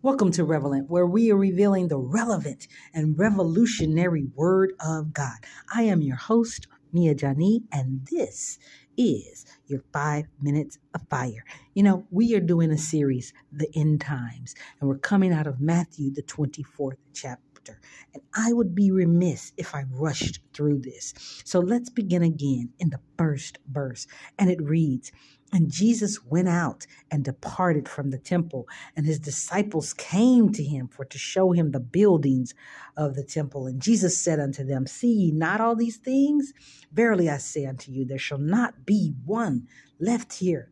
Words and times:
Welcome 0.00 0.30
to 0.32 0.44
Relevant, 0.44 0.88
where 0.88 1.08
we 1.08 1.32
are 1.32 1.36
revealing 1.36 1.88
the 1.88 1.98
relevant 1.98 2.68
and 2.94 3.18
revolutionary 3.18 4.28
Word 4.36 4.74
of 4.78 5.12
God. 5.12 5.38
I 5.74 5.82
am 5.82 6.02
your 6.02 6.14
host, 6.14 6.68
Mia 6.92 7.16
Jani, 7.20 7.64
and 7.72 8.06
this 8.08 8.60
is 8.96 9.44
your 9.66 9.82
five 9.92 10.26
minutes 10.40 10.78
of 10.94 11.00
fire. 11.10 11.44
You 11.74 11.82
know, 11.82 12.06
we 12.12 12.32
are 12.36 12.40
doing 12.40 12.70
a 12.70 12.78
series, 12.78 13.32
The 13.50 13.68
End 13.74 14.00
Times, 14.00 14.54
and 14.80 14.88
we're 14.88 14.98
coming 14.98 15.32
out 15.32 15.48
of 15.48 15.60
Matthew, 15.60 16.12
the 16.12 16.22
24th 16.22 16.98
chapter. 17.12 17.80
And 18.14 18.22
I 18.36 18.52
would 18.52 18.76
be 18.76 18.92
remiss 18.92 19.52
if 19.56 19.74
I 19.74 19.82
rushed 19.90 20.38
through 20.54 20.78
this. 20.82 21.12
So 21.44 21.58
let's 21.58 21.90
begin 21.90 22.22
again 22.22 22.70
in 22.78 22.90
the 22.90 23.00
first 23.18 23.58
verse. 23.68 24.06
And 24.38 24.48
it 24.48 24.62
reads, 24.62 25.10
and 25.50 25.70
Jesus 25.70 26.22
went 26.24 26.48
out 26.48 26.86
and 27.10 27.24
departed 27.24 27.88
from 27.88 28.10
the 28.10 28.18
temple, 28.18 28.68
and 28.94 29.06
his 29.06 29.18
disciples 29.18 29.94
came 29.94 30.52
to 30.52 30.62
him 30.62 30.88
for 30.88 31.06
to 31.06 31.18
show 31.18 31.52
him 31.52 31.70
the 31.70 31.80
buildings 31.80 32.52
of 32.96 33.14
the 33.14 33.24
temple. 33.24 33.66
And 33.66 33.80
Jesus 33.80 34.22
said 34.22 34.40
unto 34.40 34.62
them, 34.62 34.86
See 34.86 35.10
ye 35.10 35.32
not 35.32 35.60
all 35.60 35.74
these 35.74 35.96
things? 35.96 36.52
Verily 36.92 37.30
I 37.30 37.38
say 37.38 37.64
unto 37.64 37.90
you, 37.90 38.04
there 38.04 38.18
shall 38.18 38.38
not 38.38 38.84
be 38.84 39.14
one 39.24 39.66
left 39.98 40.34
here, 40.34 40.70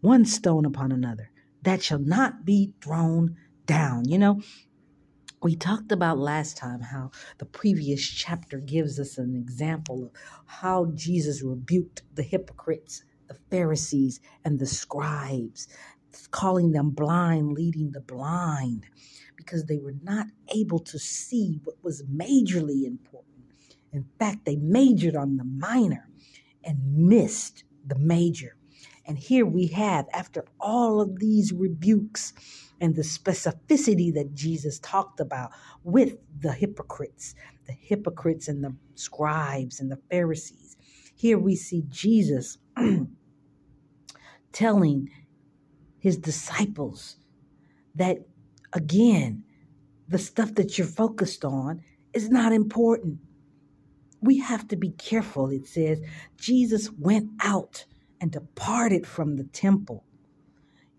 one 0.00 0.24
stone 0.24 0.64
upon 0.64 0.92
another, 0.92 1.30
that 1.62 1.82
shall 1.82 1.98
not 1.98 2.44
be 2.44 2.72
thrown 2.80 3.36
down. 3.66 4.08
You 4.08 4.18
know, 4.18 4.42
we 5.42 5.56
talked 5.56 5.90
about 5.90 6.18
last 6.18 6.56
time 6.56 6.80
how 6.80 7.10
the 7.38 7.46
previous 7.46 8.06
chapter 8.06 8.58
gives 8.58 9.00
us 9.00 9.18
an 9.18 9.34
example 9.34 10.04
of 10.04 10.12
how 10.46 10.92
Jesus 10.94 11.42
rebuked 11.42 12.02
the 12.14 12.22
hypocrites 12.22 13.02
the 13.34 13.56
Pharisees 13.56 14.20
and 14.44 14.58
the 14.58 14.66
scribes, 14.66 15.68
calling 16.30 16.72
them 16.72 16.90
blind, 16.90 17.52
leading 17.52 17.90
the 17.90 18.00
blind, 18.00 18.86
because 19.36 19.64
they 19.64 19.78
were 19.78 19.94
not 20.02 20.26
able 20.54 20.78
to 20.78 20.98
see 20.98 21.60
what 21.64 21.76
was 21.82 22.02
majorly 22.04 22.84
important. 22.84 23.44
In 23.92 24.06
fact, 24.18 24.44
they 24.44 24.56
majored 24.56 25.16
on 25.16 25.36
the 25.36 25.44
minor 25.44 26.08
and 26.64 26.78
missed 27.08 27.64
the 27.86 27.98
major. 27.98 28.56
And 29.06 29.18
here 29.18 29.44
we 29.44 29.66
have, 29.68 30.06
after 30.12 30.44
all 30.60 31.00
of 31.00 31.18
these 31.18 31.52
rebukes 31.52 32.32
and 32.80 32.94
the 32.94 33.02
specificity 33.02 34.12
that 34.14 34.34
Jesus 34.34 34.78
talked 34.78 35.20
about 35.20 35.50
with 35.82 36.16
the 36.40 36.52
hypocrites, 36.52 37.34
the 37.66 37.72
hypocrites 37.72 38.48
and 38.48 38.64
the 38.64 38.74
scribes 38.94 39.78
and 39.80 39.90
the 39.90 40.00
Pharisees, 40.10 40.76
here 41.14 41.38
we 41.38 41.54
see 41.54 41.84
Jesus 41.88 42.58
telling 44.54 45.10
his 45.98 46.16
disciples 46.16 47.16
that, 47.94 48.18
again, 48.72 49.44
the 50.08 50.18
stuff 50.18 50.54
that 50.54 50.78
you're 50.78 50.86
focused 50.86 51.44
on 51.44 51.82
is 52.14 52.30
not 52.30 52.52
important. 52.52 53.18
We 54.20 54.38
have 54.38 54.66
to 54.68 54.76
be 54.76 54.90
careful. 54.90 55.50
It 55.50 55.66
says 55.66 56.00
Jesus 56.36 56.90
went 56.90 57.30
out 57.40 57.84
and 58.20 58.30
departed 58.30 59.06
from 59.06 59.36
the 59.36 59.44
temple. 59.44 60.04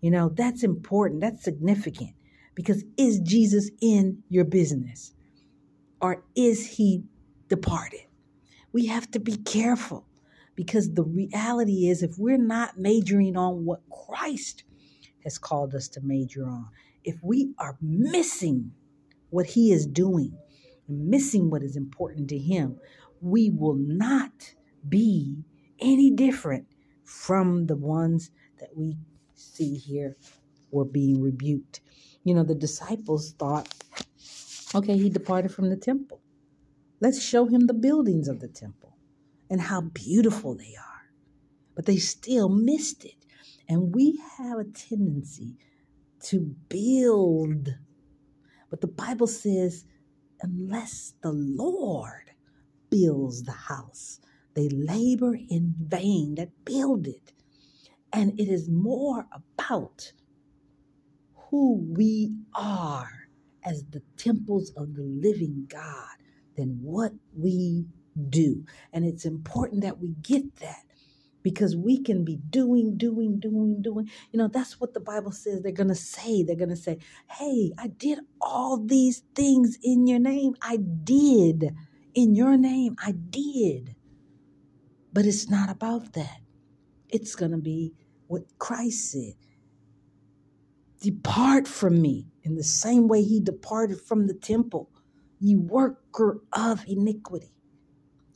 You 0.00 0.10
know, 0.10 0.28
that's 0.28 0.62
important. 0.62 1.20
That's 1.20 1.42
significant 1.42 2.14
because 2.54 2.84
is 2.96 3.20
Jesus 3.20 3.70
in 3.80 4.22
your 4.28 4.44
business 4.44 5.12
or 6.00 6.24
is 6.36 6.66
he 6.76 7.04
departed? 7.48 8.00
We 8.72 8.86
have 8.86 9.10
to 9.12 9.20
be 9.20 9.36
careful 9.36 10.06
because 10.56 10.94
the 10.94 11.04
reality 11.04 11.88
is, 11.88 12.02
if 12.02 12.18
we're 12.18 12.38
not 12.38 12.78
majoring 12.78 13.36
on 13.36 13.64
what 13.64 13.82
Christ 13.90 14.64
has 15.22 15.38
called 15.38 15.74
us 15.74 15.86
to 15.88 16.00
major 16.00 16.46
on, 16.46 16.68
if 17.04 17.22
we 17.22 17.52
are 17.58 17.76
missing 17.80 18.72
what 19.30 19.46
He 19.46 19.70
is 19.70 19.86
doing, 19.86 20.36
missing 20.88 21.50
what 21.50 21.62
is 21.62 21.76
important 21.76 22.28
to 22.30 22.38
Him, 22.38 22.78
we 23.20 23.50
will 23.50 23.76
not 23.76 24.54
be 24.88 25.44
any 25.78 26.10
different 26.10 26.66
from 27.04 27.66
the 27.66 27.76
ones 27.76 28.30
that 28.58 28.70
we 28.74 28.96
see 29.34 29.76
here 29.76 30.16
were 30.70 30.84
being 30.84 31.20
rebuked. 31.22 31.80
You 32.24 32.34
know, 32.34 32.42
the 32.42 32.54
disciples 32.54 33.32
thought, 33.32 33.68
okay, 34.74 34.96
he 34.96 35.10
departed 35.10 35.52
from 35.52 35.68
the 35.68 35.76
temple. 35.76 36.20
Let's 37.00 37.22
show 37.22 37.46
him 37.46 37.66
the 37.66 37.74
buildings 37.74 38.26
of 38.26 38.40
the 38.40 38.48
temple 38.48 38.95
and 39.50 39.60
how 39.60 39.80
beautiful 39.80 40.54
they 40.54 40.74
are. 40.78 41.10
But 41.74 41.86
they 41.86 41.98
still 41.98 42.48
missed 42.48 43.04
it. 43.04 43.26
And 43.68 43.94
we 43.94 44.20
have 44.38 44.58
a 44.58 44.64
tendency 44.64 45.56
to 46.24 46.54
build. 46.68 47.68
But 48.70 48.80
the 48.80 48.86
Bible 48.86 49.26
says, 49.26 49.84
unless 50.40 51.14
the 51.22 51.32
Lord 51.32 52.30
builds 52.90 53.42
the 53.42 53.52
house, 53.52 54.20
they 54.54 54.68
labor 54.68 55.34
in 55.34 55.74
vain 55.78 56.36
that 56.36 56.64
build 56.64 57.06
it. 57.06 57.32
And 58.12 58.38
it 58.40 58.48
is 58.48 58.68
more 58.68 59.26
about 59.32 60.12
who 61.34 61.84
we 61.96 62.34
are 62.54 63.10
as 63.64 63.84
the 63.90 64.02
temples 64.16 64.72
of 64.76 64.94
the 64.94 65.02
living 65.02 65.66
God 65.68 66.16
than 66.56 66.78
what 66.80 67.12
we 67.36 67.86
do. 68.30 68.64
And 68.92 69.04
it's 69.04 69.24
important 69.24 69.82
that 69.82 69.98
we 69.98 70.14
get 70.22 70.56
that 70.56 70.84
because 71.42 71.76
we 71.76 72.02
can 72.02 72.24
be 72.24 72.36
doing, 72.50 72.96
doing, 72.96 73.40
doing, 73.40 73.82
doing. 73.82 74.10
You 74.32 74.38
know, 74.38 74.48
that's 74.48 74.80
what 74.80 74.94
the 74.94 75.00
Bible 75.00 75.32
says 75.32 75.62
they're 75.62 75.72
going 75.72 75.88
to 75.88 75.94
say. 75.94 76.42
They're 76.42 76.56
going 76.56 76.70
to 76.70 76.76
say, 76.76 76.98
Hey, 77.30 77.72
I 77.78 77.88
did 77.88 78.20
all 78.40 78.78
these 78.78 79.22
things 79.34 79.78
in 79.82 80.06
your 80.06 80.20
name. 80.20 80.54
I 80.62 80.78
did. 80.78 81.74
In 82.14 82.34
your 82.34 82.56
name, 82.56 82.96
I 83.04 83.12
did. 83.12 83.94
But 85.12 85.26
it's 85.26 85.48
not 85.50 85.70
about 85.70 86.14
that. 86.14 86.40
It's 87.08 87.36
going 87.36 87.52
to 87.52 87.58
be 87.58 87.94
what 88.28 88.42
Christ 88.58 89.12
said 89.12 89.34
Depart 91.00 91.68
from 91.68 92.02
me 92.02 92.28
in 92.42 92.56
the 92.56 92.64
same 92.64 93.08
way 93.08 93.22
he 93.22 93.40
departed 93.40 94.00
from 94.00 94.26
the 94.26 94.34
temple, 94.34 94.90
ye 95.40 95.56
worker 95.56 96.42
of 96.52 96.84
iniquity. 96.88 97.55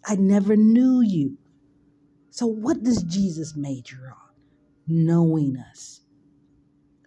I 0.05 0.16
never 0.16 0.56
knew 0.56 1.00
you. 1.00 1.38
So, 2.31 2.47
what 2.47 2.83
does 2.83 3.03
Jesus 3.03 3.56
major 3.56 4.09
on? 4.09 4.34
Knowing 4.87 5.56
us. 5.56 6.00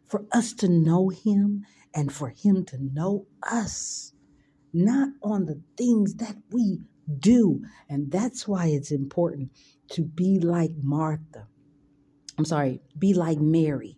For 0.07 0.25
us 0.31 0.53
to 0.53 0.67
know 0.67 1.09
him 1.09 1.65
and 1.93 2.11
for 2.11 2.29
him 2.29 2.65
to 2.65 2.77
know 2.77 3.25
us, 3.43 4.13
not 4.73 5.09
on 5.21 5.45
the 5.45 5.61
things 5.77 6.15
that 6.15 6.35
we 6.51 6.79
do. 7.19 7.63
And 7.89 8.11
that's 8.11 8.47
why 8.47 8.67
it's 8.67 8.91
important 8.91 9.51
to 9.91 10.03
be 10.03 10.39
like 10.39 10.71
Martha. 10.81 11.47
I'm 12.37 12.45
sorry, 12.45 12.81
be 12.97 13.13
like 13.13 13.39
Mary 13.39 13.97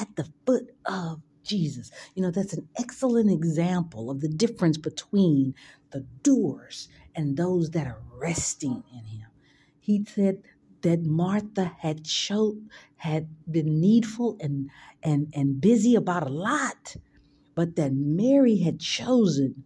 at 0.00 0.14
the 0.16 0.28
foot 0.46 0.74
of 0.86 1.20
Jesus. 1.44 1.90
You 2.14 2.22
know, 2.22 2.30
that's 2.30 2.54
an 2.54 2.68
excellent 2.78 3.30
example 3.30 4.10
of 4.10 4.20
the 4.20 4.28
difference 4.28 4.78
between 4.78 5.54
the 5.92 6.00
doers 6.22 6.88
and 7.14 7.36
those 7.36 7.70
that 7.70 7.86
are 7.86 8.02
resting 8.18 8.84
in 8.92 9.04
him. 9.04 9.28
He 9.80 10.04
said 10.04 10.42
that 10.82 11.04
Martha 11.04 11.72
had 11.80 12.06
showed 12.06 12.68
had 12.96 13.28
been 13.50 13.80
needful 13.80 14.36
and 14.40 14.70
and 15.02 15.28
and 15.34 15.60
busy 15.60 15.94
about 15.94 16.26
a 16.26 16.32
lot, 16.32 16.96
but 17.54 17.76
that 17.76 17.92
Mary 17.94 18.58
had 18.58 18.80
chosen 18.80 19.64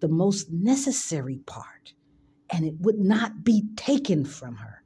the 0.00 0.08
most 0.08 0.50
necessary 0.52 1.38
part 1.46 1.94
and 2.50 2.64
it 2.64 2.76
would 2.80 3.00
not 3.00 3.44
be 3.44 3.64
taken 3.76 4.24
from 4.24 4.56
her. 4.56 4.83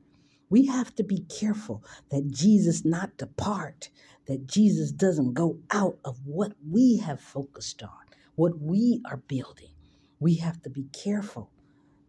We 0.50 0.66
have 0.66 0.94
to 0.96 1.04
be 1.04 1.20
careful 1.28 1.84
that 2.10 2.30
Jesus 2.30 2.84
not 2.84 3.16
depart, 3.18 3.90
that 4.26 4.46
Jesus 4.46 4.92
doesn't 4.92 5.34
go 5.34 5.58
out 5.70 5.98
of 6.04 6.18
what 6.24 6.54
we 6.68 6.98
have 6.98 7.20
focused 7.20 7.82
on, 7.82 7.90
what 8.36 8.60
we 8.60 9.02
are 9.10 9.18
building. 9.18 9.70
We 10.20 10.36
have 10.36 10.62
to 10.62 10.70
be 10.70 10.86
careful 10.92 11.50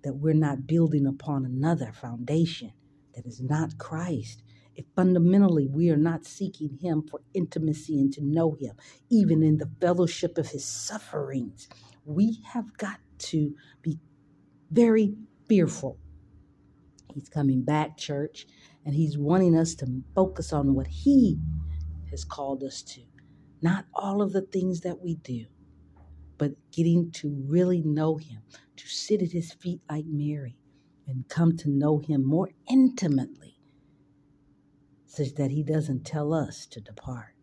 that 0.03 0.13
we're 0.13 0.33
not 0.33 0.67
building 0.67 1.05
upon 1.05 1.45
another 1.45 1.91
foundation 1.91 2.71
that 3.15 3.25
is 3.25 3.41
not 3.41 3.77
Christ. 3.77 4.43
If 4.75 4.85
fundamentally 4.95 5.67
we 5.67 5.89
are 5.89 5.97
not 5.97 6.25
seeking 6.25 6.79
Him 6.81 7.03
for 7.09 7.21
intimacy 7.33 7.99
and 7.99 8.13
to 8.13 8.23
know 8.23 8.57
Him, 8.59 8.77
even 9.09 9.43
in 9.43 9.57
the 9.57 9.69
fellowship 9.81 10.37
of 10.37 10.49
His 10.49 10.65
sufferings, 10.65 11.67
we 12.05 12.39
have 12.53 12.77
got 12.77 12.99
to 13.19 13.55
be 13.81 13.99
very 14.71 15.15
fearful. 15.47 15.99
He's 17.13 17.29
coming 17.29 17.63
back, 17.63 17.97
church, 17.97 18.47
and 18.85 18.95
He's 18.95 19.17
wanting 19.17 19.57
us 19.57 19.75
to 19.75 20.03
focus 20.15 20.53
on 20.53 20.75
what 20.75 20.87
He 20.87 21.39
has 22.11 22.25
called 22.25 22.63
us 22.63 22.81
to, 22.83 23.01
not 23.61 23.85
all 23.93 24.21
of 24.21 24.33
the 24.33 24.41
things 24.41 24.81
that 24.81 25.01
we 25.01 25.15
do 25.15 25.45
but 26.39 26.53
getting 26.73 27.11
to 27.13 27.29
really 27.47 27.83
know 27.83 28.17
Him, 28.17 28.43
to 28.77 28.87
sit 28.87 29.23
at 29.23 29.33
His 29.33 29.53
feet 29.53 29.81
like 29.89 30.05
Mary 30.07 30.57
and 31.07 31.29
come 31.29 31.57
to 31.59 31.69
know 31.71 31.99
Him 31.99 32.25
more 32.25 32.51
intimately, 32.69 33.57
such 35.07 35.35
that 35.35 35.51
He 35.51 35.63
doesn't 35.63 36.05
tell 36.05 36.33
us 36.33 36.67
to 36.67 36.81
depart. 36.81 37.35